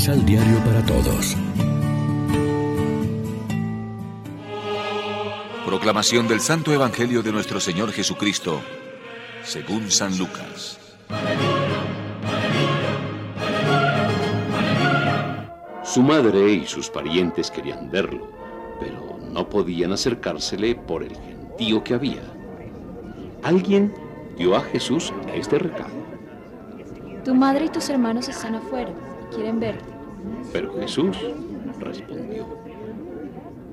[0.00, 1.36] Misal Diario para Todos.
[5.66, 8.62] Proclamación del Santo Evangelio de nuestro Señor Jesucristo,
[9.42, 10.78] según San Lucas.
[15.84, 18.32] Su madre y sus parientes querían verlo,
[18.80, 22.22] pero no podían acercársele por el gentío que había.
[23.42, 23.92] Alguien
[24.38, 25.92] dio a Jesús este recado.
[27.22, 28.90] Tu madre y tus hermanos están afuera
[29.30, 29.99] y quieren verte.
[30.52, 31.16] Pero Jesús
[31.78, 32.46] respondió.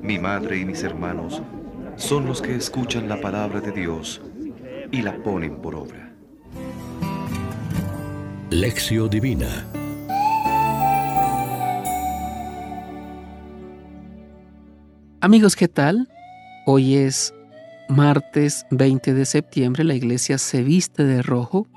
[0.02, 1.42] Mi madre y mis hermanos
[1.96, 4.22] son los que escuchan la palabra de Dios
[4.92, 6.14] y la ponen por obra.
[8.50, 9.68] Lección Divina
[15.20, 16.08] Amigos, ¿qué tal?
[16.66, 17.34] Hoy es
[17.90, 19.84] martes 20 de septiembre.
[19.84, 21.68] La iglesia se viste de rojo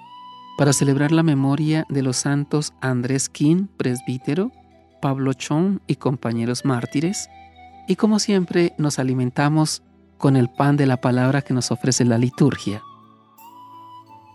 [0.59, 4.53] para celebrar la memoria de los santos Andrés Quín, presbítero,
[5.01, 7.29] Pablo Chon y compañeros mártires.
[7.89, 9.83] Y como siempre nos alimentamos
[10.19, 12.83] con el pan de la palabra que nos ofrece la liturgia.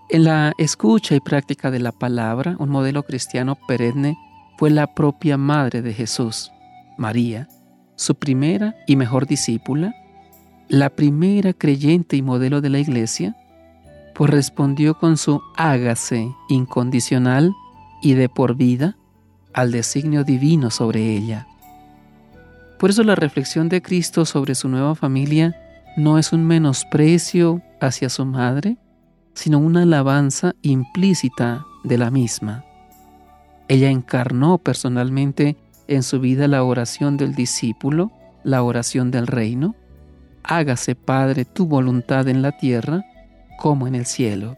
[0.09, 4.17] En la escucha y práctica de la palabra, un modelo cristiano perenne
[4.57, 6.51] fue la propia Madre de Jesús,
[6.97, 7.47] María,
[7.95, 9.93] su primera y mejor discípula,
[10.67, 13.35] la primera creyente y modelo de la iglesia,
[14.13, 17.53] pues respondió con su hágase incondicional
[18.01, 18.97] y de por vida
[19.55, 21.47] al designio divino sobre ella.
[22.77, 25.55] Por eso la reflexión de Cristo sobre su nueva familia
[25.95, 28.77] no es un menosprecio hacia su madre,
[29.33, 32.65] sino una alabanza implícita de la misma.
[33.69, 35.55] Ella encarnó personalmente
[35.87, 38.11] en su vida la oración del discípulo,
[38.43, 39.73] la oración del reino.
[40.43, 43.05] Hágase, Padre, tu voluntad en la tierra
[43.57, 44.57] como en el cielo.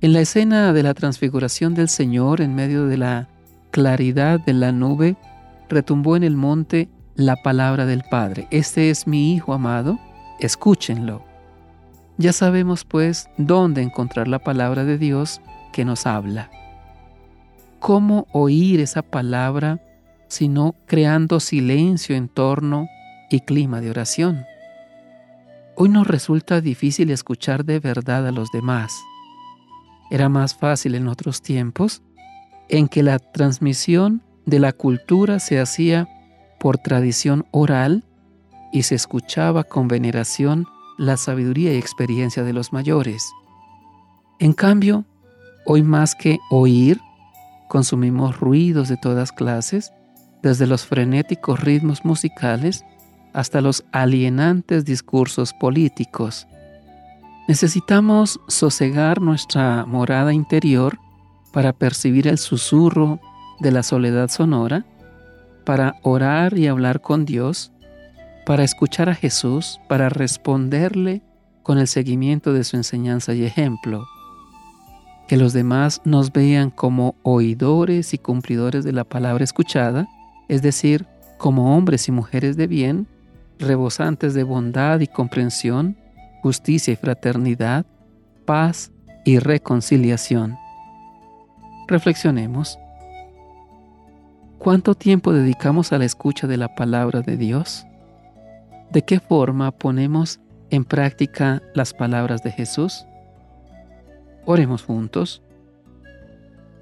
[0.00, 3.28] En la escena de la transfiguración del Señor en medio de la
[3.70, 5.16] claridad de la nube,
[5.68, 8.46] retumbó en el monte la palabra del Padre.
[8.50, 9.98] Este es mi Hijo amado,
[10.40, 11.24] escúchenlo.
[12.18, 15.40] Ya sabemos pues dónde encontrar la palabra de Dios
[15.72, 16.50] que nos habla
[17.86, 19.80] cómo oír esa palabra
[20.26, 22.88] sino creando silencio en torno
[23.30, 24.44] y clima de oración.
[25.76, 28.92] Hoy nos resulta difícil escuchar de verdad a los demás.
[30.10, 32.02] Era más fácil en otros tiempos
[32.68, 36.08] en que la transmisión de la cultura se hacía
[36.58, 38.04] por tradición oral
[38.72, 40.66] y se escuchaba con veneración
[40.98, 43.30] la sabiduría y experiencia de los mayores.
[44.38, 45.04] En cambio,
[45.64, 47.00] hoy más que oír,
[47.68, 49.92] consumimos ruidos de todas clases,
[50.42, 52.84] desde los frenéticos ritmos musicales
[53.32, 56.46] hasta los alienantes discursos políticos.
[57.48, 60.98] Necesitamos sosegar nuestra morada interior
[61.52, 63.20] para percibir el susurro
[63.60, 64.84] de la soledad sonora,
[65.64, 67.72] para orar y hablar con Dios,
[68.44, 71.22] para escuchar a Jesús, para responderle
[71.62, 74.06] con el seguimiento de su enseñanza y ejemplo.
[75.28, 80.08] Que los demás nos vean como oidores y cumplidores de la palabra escuchada,
[80.48, 81.06] es decir,
[81.38, 83.06] como hombres y mujeres de bien,
[83.58, 85.96] rebosantes de bondad y comprensión,
[86.46, 87.86] justicia y fraternidad,
[88.44, 88.92] paz
[89.24, 90.56] y reconciliación.
[91.88, 92.78] Reflexionemos.
[94.60, 97.84] ¿Cuánto tiempo dedicamos a la escucha de la palabra de Dios?
[98.92, 100.38] ¿De qué forma ponemos
[100.70, 103.04] en práctica las palabras de Jesús?
[104.44, 105.42] Oremos juntos.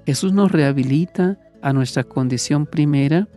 [0.05, 3.27] Jesús nos rehabilita a nuestra condición primera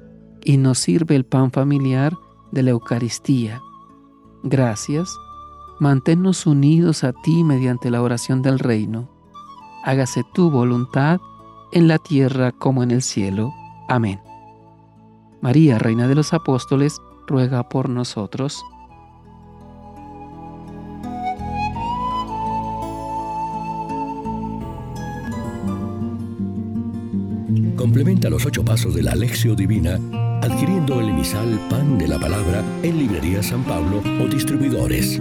[0.45, 2.13] y nos sirve el pan familiar
[2.53, 3.63] de la Eucaristía.
[4.43, 5.09] Gracias.
[5.81, 9.09] Manténnos unidos a ti mediante la oración del reino.
[9.85, 11.21] Hágase tu voluntad
[11.73, 13.53] en la tierra como en el cielo.
[13.89, 14.21] Amén.
[15.41, 18.65] María, Reina de los Apóstoles, ruega por nosotros.
[27.77, 29.99] Complementa los ocho pasos de la Alexio Divina
[30.43, 35.21] adquiriendo el emisal Pan de la Palabra en Librería San Pablo o distribuidores.